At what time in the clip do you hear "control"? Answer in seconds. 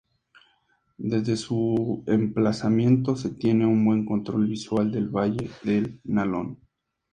4.05-4.47